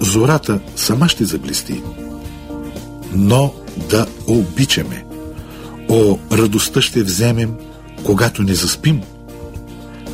[0.00, 1.82] Зората сама ще заблести.
[3.12, 3.54] Но
[3.90, 5.04] да обичаме.
[5.88, 7.54] О, радостта ще вземем,
[8.04, 9.02] когато не заспим.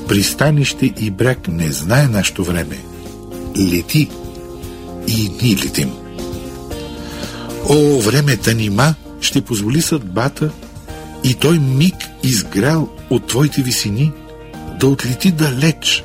[0.09, 2.78] Пристанище и бряг не знае нашето време.
[3.59, 4.11] Лети
[5.11, 5.91] и ние летим.
[7.69, 10.51] О, времета нима ще позволи съдбата
[11.25, 14.13] и той миг изгрял от твоите висини
[14.81, 16.05] да отлети далеч,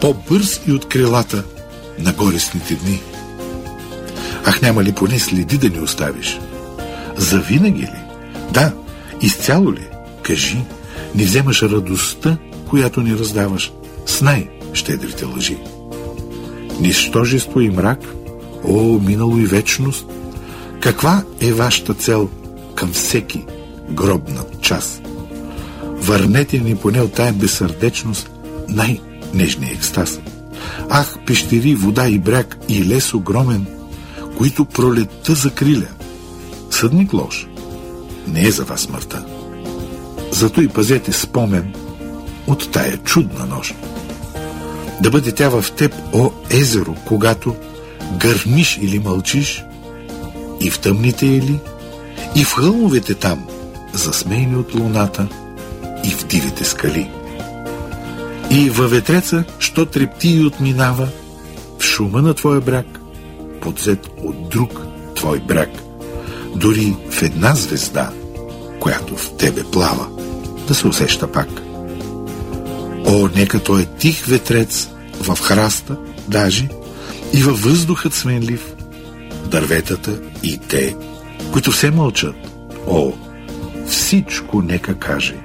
[0.00, 1.44] по-бърз и от крилата
[1.98, 3.00] на горестните дни.
[4.44, 6.38] Ах, няма ли поне следи да ни оставиш?
[7.16, 8.00] Завинаги ли?
[8.52, 8.72] Да,
[9.22, 9.86] изцяло ли?
[10.22, 10.58] Кажи,
[11.14, 12.38] не вземаш радостта,
[12.68, 13.72] която ни раздаваш
[14.06, 15.56] с най-щедрите лъжи.
[16.80, 18.00] Нищожество и мрак,
[18.64, 20.06] о, минало и вечност,
[20.80, 22.28] каква е вашата цел
[22.74, 23.44] към всеки
[23.90, 25.00] гробнат час?
[25.82, 28.30] Върнете ни поне от тая безсърдечност
[28.68, 30.20] най-нежния екстаз.
[30.90, 33.66] Ах, пещери, вода и бряг и лес огромен,
[34.36, 35.88] които пролетта закриля.
[36.70, 37.48] Съдник лош,
[38.26, 39.24] не е за вас смъртта.
[40.30, 41.74] Зато и пазете спомен
[42.46, 43.74] от тая чудна нощ.
[45.00, 47.54] Да бъде тя в теб, о езеро, когато
[48.16, 49.64] гърмиш или мълчиш,
[50.60, 51.60] и в тъмните ели,
[52.34, 53.46] и в хълмовете там,
[53.92, 55.28] засмейни от луната,
[56.04, 57.10] и в дивите скали.
[58.50, 61.08] И във ветреца, що трепти и отминава,
[61.78, 62.86] в шума на твоя бряг,
[63.60, 64.80] подзет от друг
[65.14, 65.70] твой бряг,
[66.54, 68.10] дори в една звезда,
[68.80, 70.06] която в тебе плава,
[70.68, 71.48] да се усеща пак.
[73.06, 74.88] О, нека той е тих ветрец
[75.20, 75.96] в храста,
[76.28, 76.68] даже
[77.32, 78.74] и във въздухът сменлив,
[79.46, 80.96] дърветата и те,
[81.52, 82.36] които все мълчат.
[82.86, 83.12] О,
[83.86, 85.36] всичко нека каже.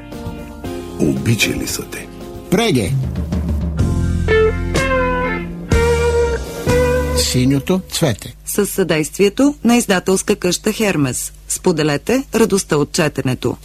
[1.00, 2.08] Обичали са те.
[2.52, 2.94] Преге!
[7.18, 8.36] Синьото цвете.
[8.46, 11.34] С съдействието на издателска къща Хермес.
[11.48, 13.58] Споделете радостта от четенето.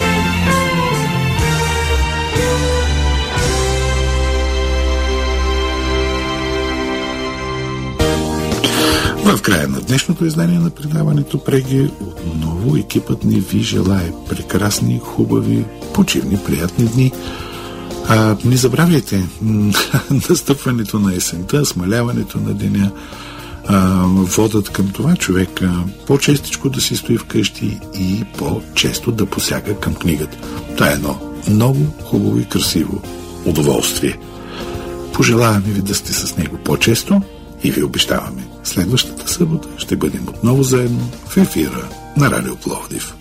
[9.36, 11.90] В края на днешното издание на предаването Преги
[12.26, 15.64] отново екипът ни ви желае прекрасни, хубави,
[15.94, 17.12] почивни, приятни дни.
[18.08, 19.28] А, не забравяйте
[20.30, 22.90] настъпването на есента, смаляването на деня,
[23.66, 24.06] а,
[24.72, 25.60] към това човек
[26.06, 30.38] по-честичко да си стои вкъщи и по-често да посяга към книгата.
[30.76, 33.02] Това е едно много хубаво и красиво
[33.44, 34.18] удоволствие.
[35.12, 37.22] Пожелаваме ви да сте с него по-често
[37.64, 38.46] и ви обещаваме.
[38.64, 43.14] Следващата събота ще бъдем отново заедно в ефира на Радио Пловдив.